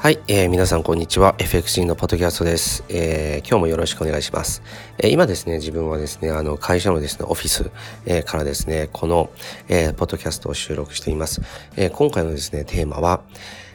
[0.00, 1.34] はい、えー、皆さんこんにちは。
[1.38, 3.48] FXG のポッドキャストです、えー。
[3.48, 4.62] 今日もよろしくお願いします。
[4.98, 7.72] えー、今ですね、自分はですね、あの、会社のですね、オフィス、
[8.06, 9.28] えー、からですね、この、
[9.66, 11.42] えー、ポッドキャストを収録しています。
[11.74, 13.22] えー、今回のですね、テーマは、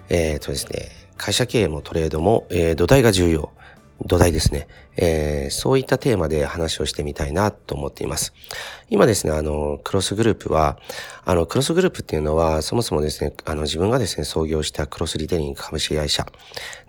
[0.08, 3.52] えー、とですね、会社経営もトレードも、えー、土台が重要。
[4.06, 4.68] 土台ですね。
[4.96, 8.34] えー、そういったテーマで話をしてみたいなと思っています。
[8.90, 10.78] 今ですね、あの、クロスグループは、
[11.26, 16.28] あの、クロスグループっていうのは、そもそもですね、あの、自分がですね、創業したクロスリテイリング株式会社。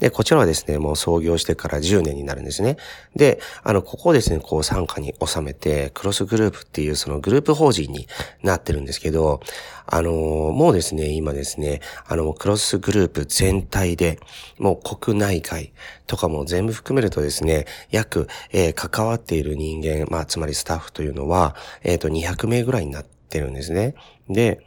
[0.00, 2.76] で、こちらはですね、もう創業してから10年になるんですね。
[3.16, 8.06] で、あの、ここをですね、こう、参加に収めて、クロスグループっていうそのグループ法人に
[8.42, 9.40] なってるんですけど、
[9.86, 14.18] あの、もうですね、今ですね、あの、クロスグループ全体で、
[14.58, 15.72] もう国内外
[16.06, 23.94] とかも全部含めるとですね、約、えー、関わっている人間、まあ、つまりスタッフというのは、えっ、ー、と、200名ぐらいになってるんですね。
[24.28, 24.60] で、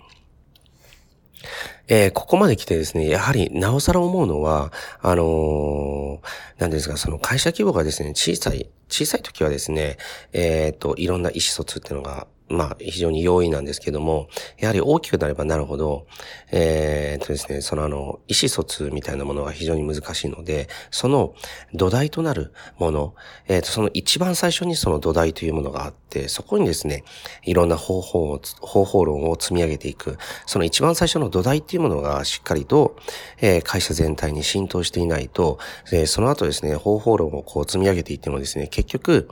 [1.87, 9.97] えー、ここまで来てですね、やはりなおさら思うのは、あのー、なんですが、その会社規模がですね、小さい、小さい時はですね、
[10.33, 16.07] えっ、ー、と、いろんな意思疎通っていうのがまあ、非常に容易なんですけども、やはり大きくなればなるほど、
[16.51, 21.33] えー、っとですね、そのあの、意思疎通みたいなものが非常に難しいので、その
[21.73, 23.15] 土台となるもの、
[23.47, 27.03] えー、っと、その一番最初にその土台というものがあって、そこにですね、
[27.43, 32.95] いろんな方法を、方法論を積み上げていく、その一番最初の土台っていうものがしっかりと、
[33.41, 35.59] えー、会社全体に浸透していないと、
[35.91, 39.29] えー、その後ですね、方法論をこう積み上げていってもですね、結局、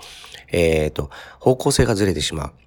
[0.51, 2.64] えっ、と、方向性がずれてしまう。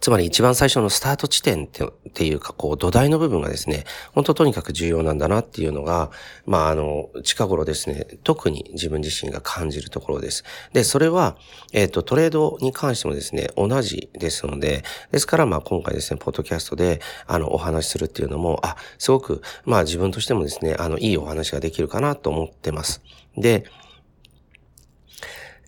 [0.00, 6.10] つまり一番最初のスタート地点っていうか、こう土台の部分がですね、本当とにかく重要なんだなっていうのが、
[6.46, 10.44] まああの、近頃ですね、特に自分自身が感じるところです。
[10.72, 11.36] で、それは、
[11.72, 14.82] えっ、ー、と、トレードに関してもですね、同じですので、
[15.12, 23.02] ですからまあ今回ですね、ポッドキャストで、あの、お話しするっていうのも、あ、すごく、まあ自分としてもですね、あの、いいお話ができるかなと思ってます。
[23.36, 23.64] で、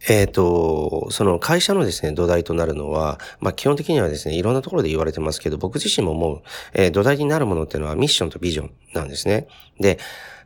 [0.09, 6.43] えっ、ー、と、その会社のですね、土台となるのは、まあ基本的にはですね、いろんなところで言われてますけど、僕自身も思う、
[6.75, 9.47] えー、土台になるものっていうのはミッションとビジョンなんですね。
[9.79, 9.99] で、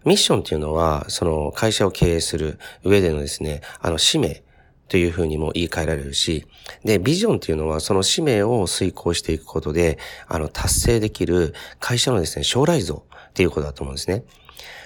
[0.05, 4.43] ミッションっていうのは、その会社を経営する上でのですね、あの使命
[4.89, 6.47] というふうにも言い換えられるし、
[6.84, 14.25] で、ビジョンっていうのはその使命を遂行していくことで、あの、達成できる会社のですね、将来像っていうことだと思うんですね。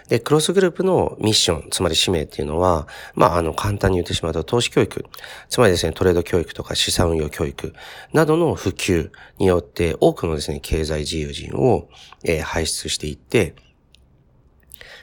[0.09, 5.05] で、クロスグループのミッション、つまり使命っていうのは、まあ、あの、簡単に言ってしまうと、投資教育、
[5.49, 7.75] つまりですね、トレード教育とか資産運用教育
[8.13, 11.89] などの普及によって、多くのですね、経済自由人を、
[12.25, 13.55] えー、輩出していって、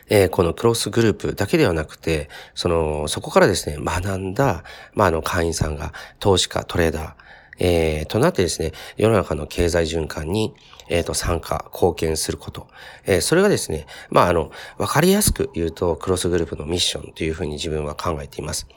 [0.10, 4.64] えー、このクロスグループだけではなくて、その、そこからですね、学んだ、
[4.94, 7.14] まあ、あの、会員さんが投資家、トレーダー、
[7.60, 10.54] えー、となってですね、世の中の経済循環に、
[10.90, 12.68] えっ、ー、と、参加、貢献すること。
[13.06, 18.68] えー、それがですね、まあ、あの、わかりやすく言うと、クロスグループのミッションというふうに自分は考えています。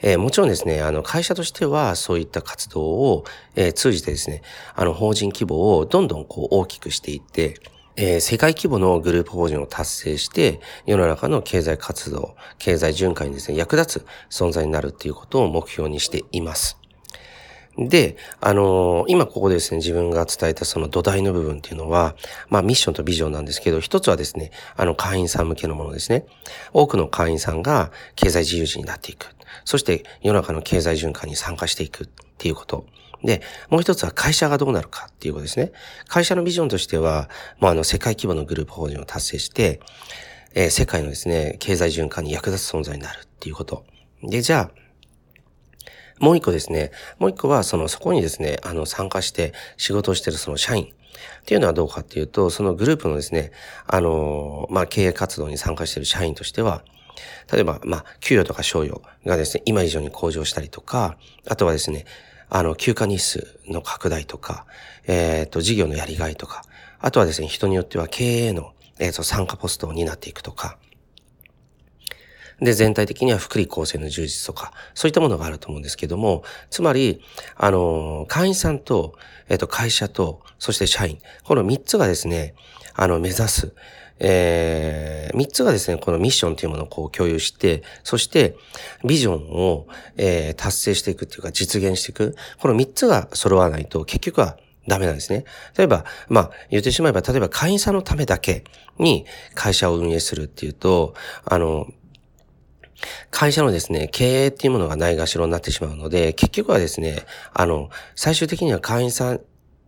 [0.00, 3.24] えー、もちろんですね、あの、会社としては、そういった活動を、
[3.56, 4.42] えー、通じてですね、
[4.74, 7.54] あの、法人規模をどんどんこう大きくしていって、
[7.96, 16.78] えー、世界規模のグループ法人を達成して、世の中の経済活動、経済循環にですね、役立つ存在になるっていうことを目標にしています。
[17.78, 22.16] で、あのー、今ここでですね、自分が伝えたその土台の部分っていうのは、
[22.48, 26.26] まあミッションとビジョンなんですけど、一つはですね、あの会員さん向けのものですね。
[26.72, 29.28] 多くの会員さんが経済自由人になっていく。
[29.64, 32.06] そして世の中の経済循環に参加していくっ
[32.36, 32.84] ていうこと。
[33.22, 35.72] で、もう一つは会社がどうなるかっていうことですね。
[36.08, 37.28] 会社のビジョンとしては、
[37.58, 39.80] もうあの世界規模のグループ法人を達成して、
[40.54, 43.84] えー、世界のですね、経済循環に役立つ存在になるっていうこと。
[44.22, 44.87] で、じゃあ、
[46.20, 50.92] もう一個ですね、もう一個は、その、そこにですね、あの、参加して仕事をしているその社員。
[51.40, 53.52] っていうのはどうかっていうと、そのグループのですね、
[53.86, 56.82] あの、まあ、経営活動に参加している社員としては、
[57.52, 61.16] 例えば、まあ、給与とか賞与がですね、今以上に向上したりとか、
[61.48, 62.04] あとはですね、
[62.50, 64.66] あの、休暇日数の拡大とか、
[65.06, 66.62] えっ、ー、と、事業のやりがいとか、
[67.00, 70.78] あとはですね、人によっては経営の、えっ、ー、と、参加ポストを担っていくとか、
[72.60, 77.22] で、全体的には福利厚生の充実とか、そういったものがあると思うんですけども、つまり、
[77.56, 79.14] あの、会員さんと、
[79.48, 82.54] えっと、会社と、そして社員、この三つがですね、
[82.94, 83.72] あの、目指す、
[84.20, 88.56] えー、三つがですね、このミッションというものをこう共有して、そして、
[89.04, 92.34] ビジョンを、えー、達成していくっていうか、実現していく。
[92.60, 94.58] この三つが揃わないと、結局は
[94.88, 95.44] ダメなんですね。
[95.76, 98.64] 例えば、まあ、言ってしまえば、例えば会員さんのためだけ
[98.98, 101.14] に会社を運営するっていうと、
[101.44, 101.86] あの、
[103.30, 109.40] 会社のですね、経営っていうものがないがしろになってしまうので、結局はですね、あの、最終的には会員さん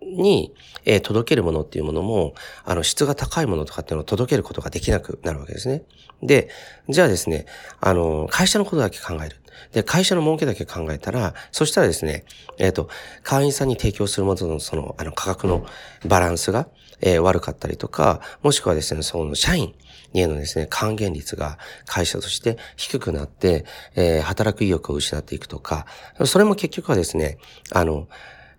[0.02, 0.54] に、
[0.84, 2.34] えー、届けるものっていうものも、
[2.64, 5.82] あの、質が高いものとかっていうのを届けることができなくなるわけですね。
[6.22, 6.48] で、
[6.88, 7.46] じゃあですね、
[7.80, 9.36] あの、会社のことだけ考える。
[9.72, 12.24] で、会社の儲けだけ考えたら、そしたらですね、
[12.58, 12.88] えっ、ー、と、
[13.22, 15.66] 会員さんに提供するもののその、あの、価格の
[16.06, 16.68] バランスが、
[17.00, 19.74] えー、悪かったりとか、もしくはですね、その社員
[20.14, 23.64] へのですね、還元率が会社として低くなって、
[23.94, 25.86] えー、働く意欲を失っていくとか、
[26.24, 27.38] それも結局はですね、
[27.70, 28.08] あの、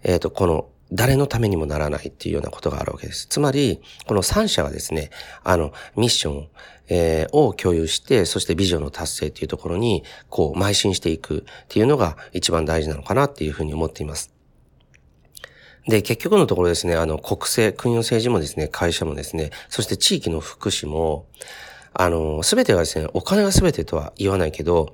[0.03, 3.25] えっ、ー、と、この、誰のためにもならないっていうようなことがあるわけです。
[3.27, 5.09] つまり、この3社はですね、
[5.44, 6.48] あの、ミッション、
[6.89, 14.33] えー、を共有して、そしてビジョンの達成っていうところに、こう、邁進していくっていうのが一番大事なのかなっていうふうに思っています。
[15.87, 21.27] で、結局のところですね、あの、国政、国の政治もですね、会社もですね、そして地域の福祉も、
[21.93, 24.93] あの、すべてがですね、お金がすべてとは言わないけど、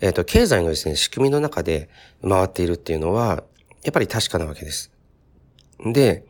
[0.00, 1.88] えっ、ー、と、経済のですね、仕組みの中で
[2.22, 3.44] 回っているっていうのは、
[3.84, 4.92] やっぱり確かなわけです。
[5.84, 6.24] で、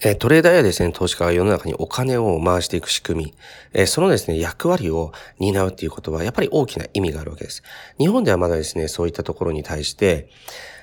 [0.00, 3.34] えトレーダーやですね、投資家が世の中にお金を回していく仕組み、
[3.72, 7.64] えそのですね、役割を担うっていうことは、やっぱり大きな意味があるわけです。
[7.98, 10.28] 日本ではまだですね、そういったところに対して、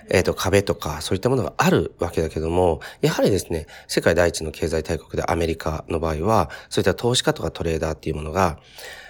[0.10, 8.60] えっ、ー、と、壁とか、そういったものがあるわけだけども、やはりですね、世界第一の経済大国でアメリカの場合は、そういった投資家とかトレーダーっていうものが、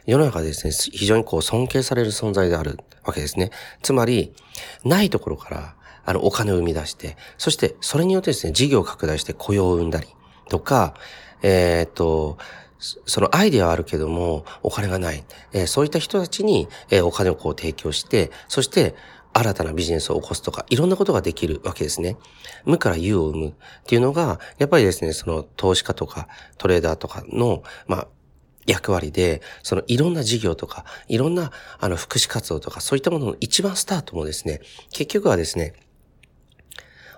[0.06, 3.52] 世の中でですね、非常にこう尊敬される存在であるわけですね。
[3.82, 4.34] つまり、
[4.84, 5.76] ないところから、
[6.06, 10.08] あの、お金を生み出して、そしてそれによってですね、事業を拡大して雇用を生んだり
[10.50, 10.94] とか、
[11.42, 12.38] えっ、と、
[12.80, 15.24] そのアイデアはあるけども、お金がない。
[15.54, 18.96] えー、そういった人たちに、えー、お金をこう提供して、そして
[19.38, 22.16] 新たなビジネスを起こすとか、いろんなことができるわけですね。
[22.64, 23.54] 無から有を生むっ
[23.86, 28.08] ていうのが、やっぱりですね、その投資家とかトレーダーとかの、まあ、
[28.66, 34.62] 役割で、そのいろんな事業とか、いろんなあの福祉活動とか、そういったものの一番スタートもですね、
[34.92, 35.74] 結局はですね、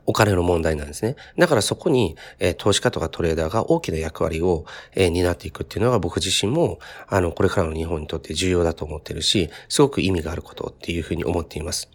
[0.08, 1.18] お金の問題なんですね。
[1.38, 4.66] だからそこに、えー、投資家とかトレーダーが大きな役割を、
[4.96, 11.92] えー、担っていくっていうのが僕自身も、あの、これからの日本にとって重要だと思ってるし、すごく意味があることっていうふうに思っています。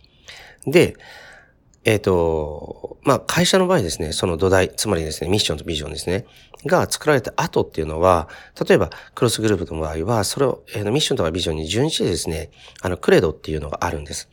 [0.67, 0.97] で、
[1.85, 6.26] えっ、ー、と、まあ、会社の場合ですね、その土台、つまりですね、ミッションとビジョンですね、
[6.64, 8.29] が作られた後っていうのは、
[8.69, 12.50] 例えば、クロスグループの場合は、それを、えー、ミッションとかビジョンに準じてですね、
[12.82, 14.29] あの、クレードっていうのがあるんです。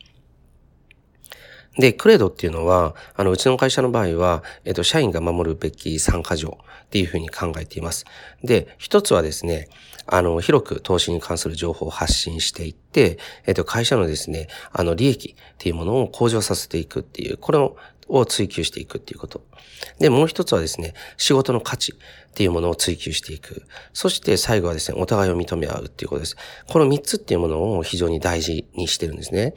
[1.78, 8.04] で、クレードっていうのは、あの、うちの会社の場合は、えっ、と、社員が守るべき参加条っていうふうに考えています。
[8.42, 9.68] で、一つはですね、
[10.12, 17.76] あの、広く投資に関する情報を発信していって、えっ、と、会社のですね、あの、利益っていうものを向上させていくっていう、これを
[18.10, 19.44] を追求していくっていうこと。
[19.98, 23.62] で、もう一つはですね、仕事の価値っていうものを追求していく。
[23.92, 26.36] そして最後はですね、お互いを認め合うっていうことです。
[26.68, 29.54] この三つっていうものを非常に大事にしてるんですね。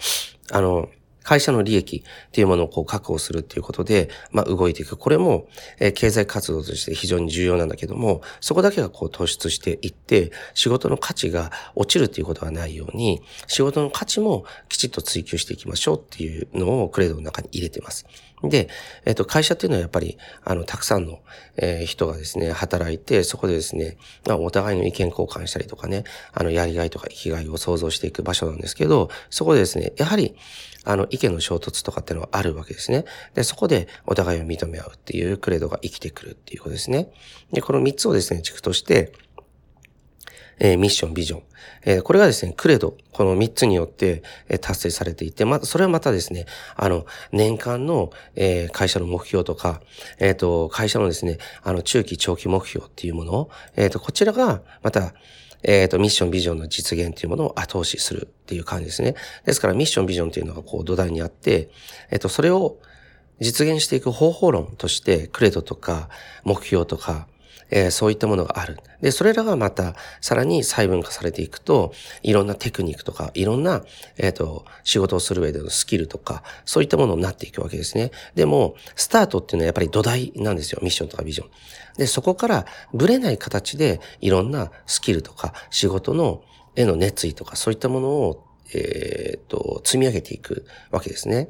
[0.51, 0.89] あの、
[1.23, 4.97] 会社の利益っていうものをこう確保するっていうことで、まあ動いていく。
[4.97, 5.47] これも、
[5.79, 18.05] え、経済活動として非常に重要なんだけども、そこだけがこう突出していって、仕事の価値が落ちるっていうことがないように、仕事の価値もきちっと追求していきましょうっていうのをクレードの中に入れてます。
[18.43, 18.67] で、
[19.05, 21.19] えっ、と、会社っていうのはやっぱり、あの、たくさんの、
[21.55, 23.97] えー、人がですね、働いて、そこでですね、
[24.27, 26.03] まあ、お互いの意見交換したりとかね、
[26.33, 30.35] あの、やりがいとか生きがいを創造していく場所なんですけど、そこでですね、やはり、
[30.83, 33.05] あの、意見の衝突とかっていうのはあるわけですね。
[33.33, 37.09] で、そこでお互いを認め合うっていうクレードが生きてくるっていうことですね。
[37.53, 39.13] で、この3つをですね、軸として、
[40.63, 41.43] えー、ミッション、ビジョン。
[41.85, 49.81] えー、これがですね、クレド、この3つによって、えー、達成されていて、また、それはまたですね、あの、年間の、えー、会社の目標とか、
[50.19, 55.13] えっ、と、会社のですね、あの、中期、長期目標っていうものを、えっ、と、こちらが、また、
[55.63, 59.15] えっ、と、ミッション、ビジョンの実現というものを後押しするっていう感じですね。
[59.45, 61.69] ですから、ミッション、ビジョンというのがこう土台にあって、
[62.09, 62.77] えっ、と、それを
[63.41, 66.07] 実現していく方法論として、クレドとか、
[66.45, 67.27] 目標とか、
[67.75, 68.77] えー、そういったものがある。
[69.01, 73.83] で、それらがまた、さらに細分化されていくと、いろんなテクニックとか、いろんな、
[74.17, 78.11] えっ、ー、と、仕事をする上でのスキルとか、そういったものになっていくわけですね。
[78.35, 80.79] でも、スタートっていうのはやっぱり土台なんですよ。
[80.83, 81.49] ミッションとかビジョン。
[81.97, 86.43] で、そこからブレない形で、いろんなスキルとか、仕事の、
[86.75, 91.47] への熱意とか、そういったものを、えっ、ー、と、積み上げていくわけですね。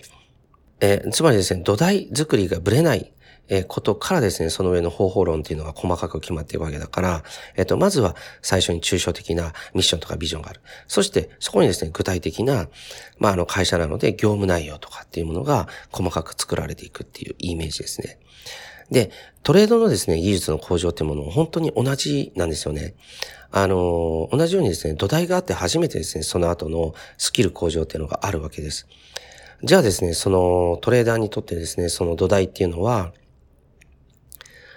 [0.80, 3.14] えー、つまりですね、土台作りがブレない
[3.56, 7.24] えことからですね、その上の方法論っていうのが細かく決まっているわけだから、
[7.56, 10.62] えっと、まずは最初に抽象的なミッションとかビジョンがある。
[10.88, 12.68] そして、そこにですね、具体的な、
[13.20, 18.20] まあ、あの、会社なので業務内容とかっていうものが細かく作られていくっていうイメージですね。
[18.92, 19.12] で、
[19.44, 22.96] トレードのですね、技術の向上っていうものも本当に同じなんですよね。
[23.52, 28.88] あの、同じようにですね、土台があって初めてですね、その後のスキル向上っていうのがあるわけです。
[29.64, 33.14] じゃあですね、そのトレーダーにとってですね、その土台っていうのは、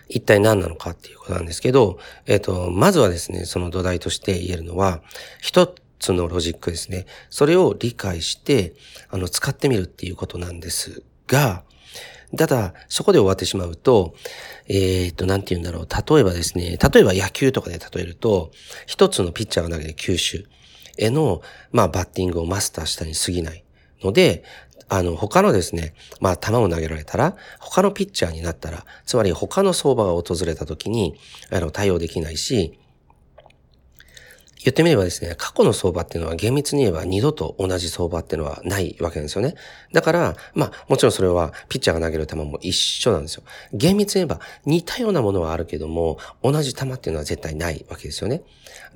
[0.08, 5.02] 一体何なのかっていうことなんですけど、えっ、ー、と、まずはですね、その土台として言えるのは、
[5.40, 7.06] 一つのロジックですね。
[7.30, 8.74] それを理解して、
[9.10, 11.64] あの、使ってみるっていうことなんですが、
[12.36, 14.14] ただ、そこで終わってしまうと、
[14.68, 15.88] えっ、と、なんて言うんだろう。
[15.88, 18.50] 例えばですね、例えば野球とかで例えると、
[18.86, 20.44] 一つのピッチャーが投げる球種
[20.98, 23.64] への、まあ、バッティングをマスターしたに過ぎない
[24.02, 24.42] ので、
[24.88, 31.16] あの、他のですね、まあ、球を投げられたら、他のピッチャーになったら、つまり他の相場が訪れた時に、
[31.50, 32.78] あの、対応できないし、
[34.66, 39.54] 言ってみればですね、過去の相場っていうのは厳密に言えば二度と同じ相場っていうのはないわけですよね。
[39.92, 43.44] だから、まあもちろんそれはピッチャーが投げる球も一緒なんですよ。
[43.72, 48.42] 厳密に言えば似たようなものはあるけども、同じ球っていうのは絶対ないわけですよね。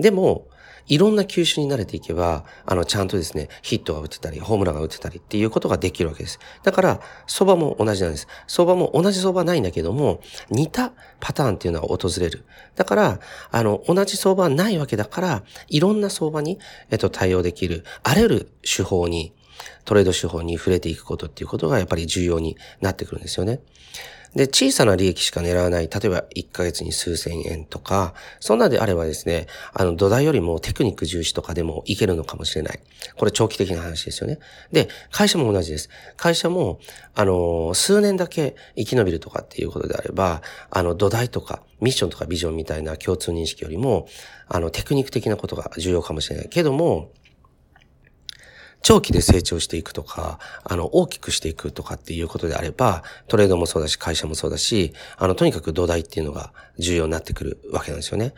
[0.00, 0.48] でも、
[0.86, 6.38] いろんな球種に慣れていけば、あの、ちゃんとですね、ヒットが打てたり、ホームランが打てたりっていうことができるわけです。
[6.62, 8.26] だから、相場も同じなんです。
[8.46, 10.20] 相場も同じ相場ないんだけども、
[10.50, 12.44] 似たパターンっていうのは訪れる。
[12.76, 13.20] だから、
[13.50, 16.58] あの、同じ相場はないわけだから、いろんな相場に、
[16.90, 19.32] えっと、対応できる、あらゆる手法に、
[19.84, 23.60] トレード手法に触れていくことっていうことがやっぱり重要になってくるんですよね。
[24.34, 32.80] で、小さな利益しか狙わない、例えば1ヶ月に数千円とか、そんなであればですね、あの土台よりもテクニック重視とかでもいけるのかもしれない。
[33.16, 34.38] これ長期的な話ですよね。
[34.70, 35.90] で、会社も同じです。
[36.16, 36.78] 会社も、
[37.14, 44.06] あの、数年だけ生き延びるとかっていうことであれば、あの土台とかミッションとかビジョンみたいな共通認識よりも、
[44.48, 47.10] あのテクニック的なことが重要かもしれないけども、
[48.82, 58.34] 長期で成長していくとか、あの、大きくしていくとかっていうことであれば、トレードもそうだし、会社もそうだし、あの、とにかく土台っていうのが重要になってくるわけなんですよね。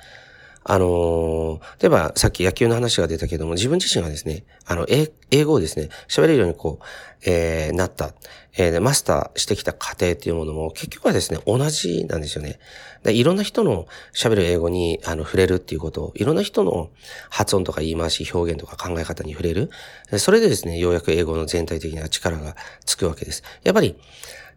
[0.65, 6.85] あの例えばさっき野球の話が出たけども、自分自身がですね、あの、英語をですね、喋れるようにこう、
[7.25, 8.15] えー、なった、
[8.57, 12.59] えー、マスターしてきた過程っていうものも結局はですね、同じなんですよね。
[13.03, 16.91] でいろんな人の喋る英語にあの触れるっていうことを、いろんな人の
[17.31, 19.71] 発音とか言い回し、表現とか考え方に触れる。
[20.19, 23.43] それでですね、ようやく英語の全体的な力がつくわけです。
[23.65, 23.97] やっぱり、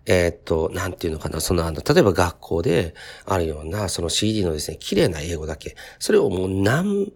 [0.06, 2.94] え、っと、なんていうのかな、そのあの、例えば学校で
[3.26, 7.12] あるような、その CD のですね、綺麗な英語だけ、それをもう何、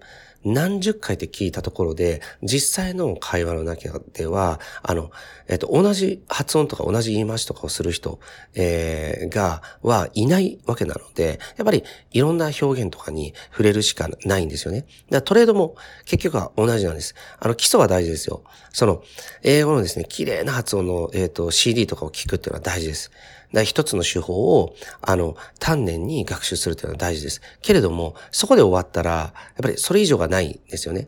[0.45, 5.11] 何十回って聞いたところで、実際の会話の中では、あの、
[5.47, 8.19] えっと、同じ発音とか同じ言い回しとかをする人、
[8.55, 14.85] えー、が、はいないわけなので、やっぱりいろんな表現とかに触れるしかないんですよね。
[15.09, 17.15] だトレードも結局は同じなんです。
[17.39, 18.43] あの、基礎は大事ですよ。
[18.71, 19.03] その、
[19.43, 23.11] 英語のですね、綺麗な発音の、えっ、と、CD とかを聞くっていうのは大事です。
[23.53, 27.41] だ一つの手法を、あの、丹念に学習するというのは大事です。
[27.61, 31.07] けれども、そこで終わったら、やっぱりそれ以上がないんですよね。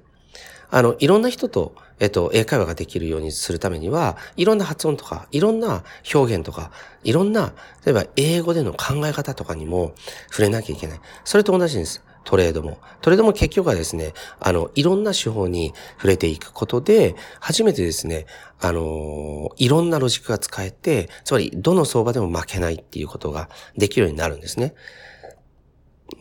[0.71, 5.83] あの、いろんな人と、えっと、英会話ができるようにするためには、いろんな発音とか、いろんな
[6.13, 6.71] 表現とか、
[7.03, 7.53] いろんな、
[7.85, 9.93] 例えば英語での考え方とかにも
[10.29, 10.99] 触れなきゃいけない。
[11.25, 12.01] それと同じです。
[12.23, 12.79] トレードも。
[13.01, 18.25] トレードも結局はですね、あの、いろんな手法に触れていくことで、初めてですね、
[18.59, 24.75] あの、いろんなロジックが使えて、つまり、どの相場でも負けないっていうことができるようになるんですね。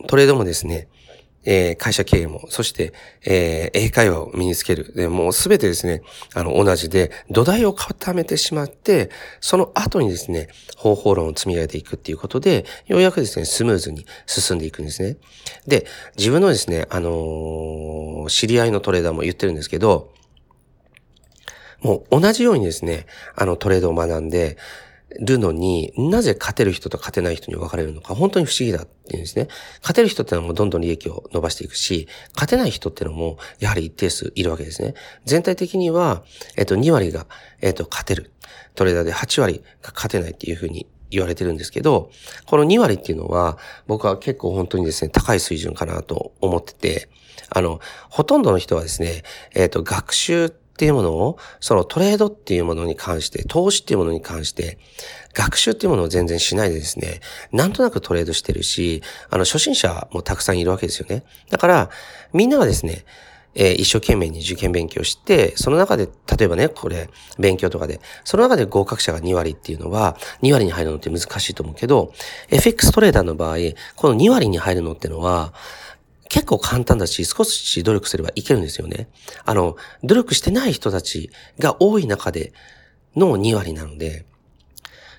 [0.07, 0.87] トレードもですね、
[1.43, 2.93] えー、会社経営も、そして、
[3.25, 4.93] えー、英会話を身につける。
[4.95, 15.17] でもうすべてですね、あの、同じで、土台を固めてしまって、その後にですね、方法論を積み上げていくっていうことで、ようやくですね、スムーズに進んでいくんですね。
[15.67, 15.85] で、
[16.17, 20.13] 自分のですね、あのー、知り合いのトレーダーも言ってるんですけど、
[21.81, 24.57] もう同じようにですね、あのトレードを学んで、
[25.19, 29.47] るのになぜ勝てる人と勝てない人に分かれるのか、本当に不思議だっていうんですね。
[29.81, 34.93] 勝てる人ってのもどんどん利益を伸ばしていくし、勝てない人ってのも、やはり一定数いるわけですね。
[35.25, 36.23] 全体的には、
[36.57, 37.27] えっと、2割が、
[37.61, 38.31] えっと、勝てる。
[38.75, 42.09] トレーダーで8割が勝てないっていうふうに言われてるんですけど、
[42.45, 47.09] この2割っていうのは、僕は結構本当にですね、高い水準かなと思ってて、
[47.49, 54.79] あの、ほとんどの人はですね、えっ、と、学習っていうものを、そのトレードっていうものに関して、投資っていうものに関して、
[55.33, 57.19] 学習っていうものを全然しないでですね、
[57.51, 61.23] なんとなくトレードしてるし、あの、初心者もたくさんいるわけですよね。
[61.49, 61.89] だから、
[62.33, 63.05] みんながですね、
[63.53, 72.13] えー、一生懸命に受験勉強して、その中で、例えばね、これ、勉強とかで、その中で合格者が2割っていうのは、2割に入るのって難しいと思うけど、
[72.49, 73.57] FX トレーダーの場合、
[73.95, 75.53] この2割に入るのってのは、
[76.31, 79.09] 結構簡単だし、少し努力すればいけるんですよね。
[79.43, 82.53] あの、努力してない人たちが多い中で
[83.17, 84.25] の2割なので、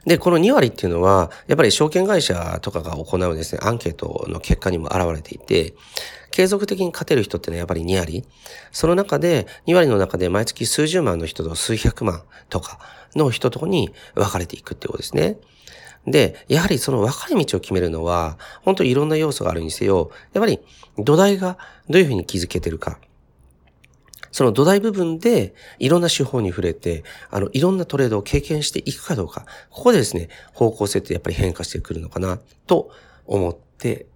[0.07, 5.75] で、この2割っていうのは、やっぱり証券会社とかが行うですね、アンケートの結果にも現れていて、
[6.31, 8.25] 継続的に勝てる人ってのはやっぱり2割。
[8.71, 12.78] その中で、2割の中で毎月数十万の人と数百万とか
[13.14, 15.37] の人とに分かれていくってことですね。
[16.07, 20.61] で、やはりその分かれ道を決めるのは、本当にいろんな要素があるにせよ、やっぱり
[20.99, 22.99] 土台がどういうふうに築けてるか。
[24.33, 29.45] その土台部分でいろんな手法に触れて、あの、いろんなトレードを経験していくかどうか。
[29.69, 32.91] ここでですね、方向性ってやっぱり変化してくるのかな、と
[33.27, 34.07] 思って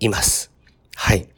[0.00, 0.50] います。
[0.94, 1.28] はい。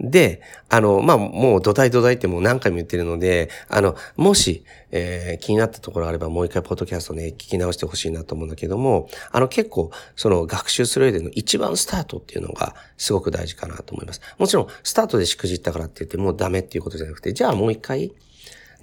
[0.00, 0.40] で、
[0.70, 14.22] あの、まあ、もう土台土台ってもう何回も言ってるので、あの、もし、えー、気になったところあればもう一回ポッドキャストね、聞き直してほしいなと思うんだけども、あの結構、その学習する上での一番スタートっていうのがすごく大事かなと思います。
[14.38, 18.12] もちろん、スタートでしくじったからって言ってもうダメっていうことじゃなくて、じゃあもう一回、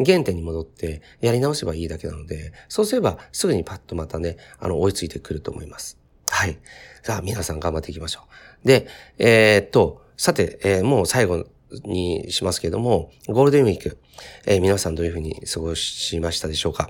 [0.05, 5.97] 原点に戻ってやり直せばいいだけなので、そうすればすぐにパッとまたね、あの、追いついてくると思います。
[6.29, 6.59] はい。
[7.01, 8.21] さあ、皆さん頑張っていきましょ
[8.63, 8.67] う。
[8.67, 11.45] で、えー、っと、さて、えー、もう最後
[11.85, 13.97] にしますけども、ゴールデンウィーク、
[14.45, 16.89] えー、皆さんどういうふうに過ごしましたでしょうか？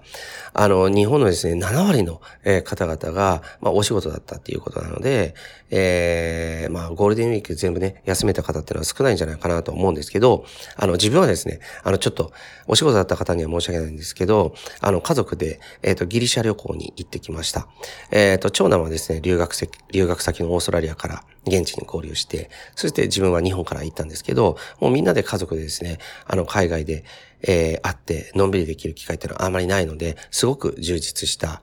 [0.54, 5.36] あの、日本のですね、7割の、えー、方々が、まあ、お仕事だったっていうことなので、
[5.70, 12.32] えー、まあ、ゴールデンウィーク全部ね、休めた方っていうのは少ないんじゃないかなと思うんですけど、あの、自分はですね、あの、ちょっと、
[12.68, 17.68] お仕事だった方には申し訳ないんですけど、あの、家族で、えっ、と、ギリシャ旅行に行ってきました。
[18.12, 27.04] えっ、と、長男はですね、留学先、留学先のオーストラリアから現地に交流して、そして自分は日本から行ったんですけど、もうみんなで家族でですね、あの、海外で、
[27.42, 31.62] えー、会って、のんびりできる機会っていうのはあまりないので、すごく充実した、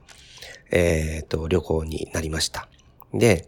[0.71, 2.67] えっ、ー、と、旅行になりました。
[3.13, 3.47] で、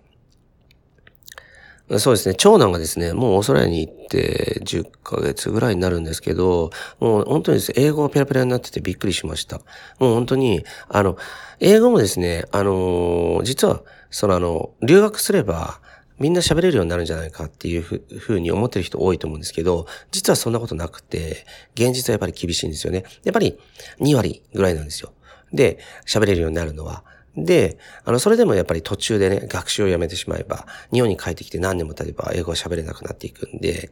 [2.00, 2.36] そうですね。
[2.36, 6.70] 長男がですね、もうオーストラリアに行って10ヶ月ぐらいになるんですけど、
[7.00, 9.62] もう本当にですね、英語がペラペラになっててびっくりしました。
[9.98, 11.18] もう本当に、あの、
[11.62, 15.80] 英語もですね、あの、実は、そのあの、留学すれば、
[16.20, 21.46] みんな喋れるようになるんじゃないかっていうふうに思ってる人多いと思うんですけど、実はそんなことなくて、
[21.76, 23.04] 現実はやっぱり厳しいんですよね。
[23.24, 23.58] やっぱり
[24.00, 25.14] 2割ぐらいなんですよ。
[25.54, 27.04] で、喋れるようになるのは。
[27.36, 33.92] で、あの、それでもやっぱり途中でね、学習をやめてしまえば、日本に帰ってきて何年も経てば英語が喋れなくなっていくんで、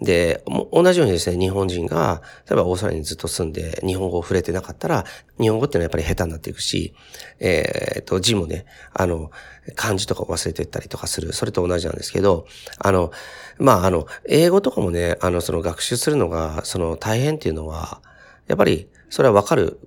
[0.00, 5.04] で、同じようにですね、日本人が、例えばオーストラリアにずっと住んで、日本語を触れてなかったら、
[5.40, 6.94] 日本語っていうのはやっぱり下手になっていくし、
[7.40, 9.30] えっ、と、字もね、あの、
[9.76, 11.32] 漢字とか忘れていったりとかする。
[11.32, 12.46] それと同じなんですけど、
[12.78, 13.12] あの、
[13.58, 18.00] まあ、あの、英語とかもね、あの、その学習するのが、その大変っていうのは、
[18.48, 19.78] やっぱり、それはわかる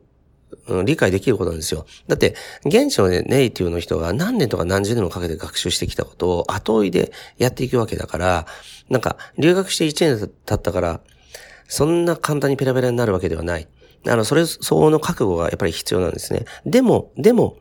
[0.68, 1.86] うん、理解できることなんですよ。
[2.08, 8.46] だって、現地の、ね、ネイティブの人が何年とか何十年もかけて学習してきたことを後追いでやっていくわけだから、
[8.89, 11.02] なんか、留学して1年経ったから、
[11.68, 13.68] そんな簡単にペラペラになるわけではない。
[14.08, 16.46] あの、それ相応の覚悟がやっぱり必要なんですね。
[16.65, 17.58] でも、でも、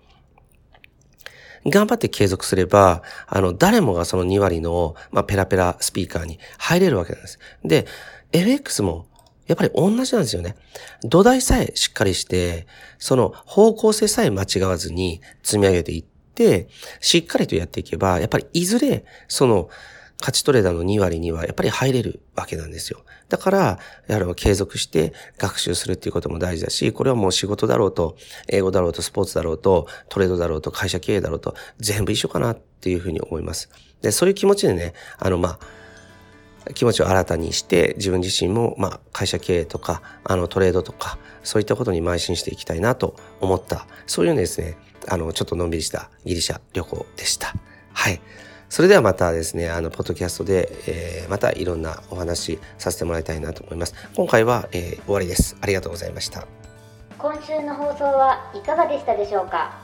[1.66, 7.38] 頑張って継続すれば、あの、誰もがその2割の、まあ、ペラペラスピーカーに入れるわけなんです。
[7.64, 7.87] で、
[8.33, 9.07] FX も
[9.46, 10.57] やっぱり同じなんですよね。
[11.02, 12.66] 土台さえしっかりして、
[12.98, 16.04] その方向性さえ間違わずに積み上げていっ
[16.35, 16.68] て、
[17.00, 19.68] しっかりとやっていけば、やっぱりいずれ、その、
[20.20, 23.04] 勝ちトレーダーの2割にはやっぱり入れるわけなんですよ。
[23.28, 28.16] だから、やはり継続して学習するっていうことも大事だし、これはもう仕事だろうと、
[28.48, 33.68] 英語だろうと、スポーツだろうと、トレードだろうと、会社経営だろうと、全部一緒かなっていうふうに思います。
[34.02, 35.59] で、そういう気持ちでね、あの、まあ、
[36.74, 44.77] 気持ちを新たにして自分自身も、まあ、会社経営とかあのトレードとかそういったことに邁進していきたいなと思ったそういうですね
[45.09, 47.53] あのちょっとのんびりしたギリシャ旅行でした。
[47.92, 48.20] はい。
[48.70, 53.94] それではまたですね、あの、ポッドキャストで、えー、またいろんなお話させてもらいたいなと思います。
[54.16, 55.57] 今回は、えー、終わりです。
[55.61, 56.46] ありがとうございました。
[57.18, 59.81] 今週の放送はいかがでしたでしょうか？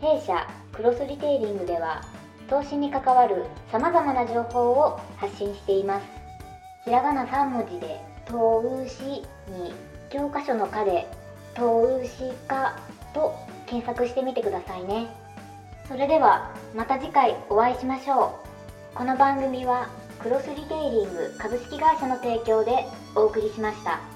[0.00, 2.02] 弊社クロスリテイリングでは
[2.48, 6.04] 投資に関わるさまざまな情報を発信しています
[6.84, 9.74] ひらがな3文字で「投資」に
[10.10, 11.06] 教科書の「科」で
[11.54, 12.76] 「投資家」
[13.14, 13.32] と
[13.66, 15.08] 検索してみてくださいね
[15.88, 18.34] それではまた次回お会いしましょ
[18.92, 24.13] うこの番組はクロスリテイリング株式会社の提供でお送りしました。